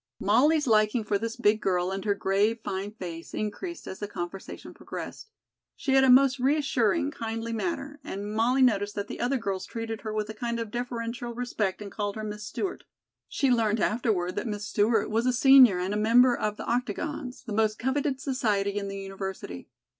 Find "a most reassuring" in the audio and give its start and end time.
6.03-7.11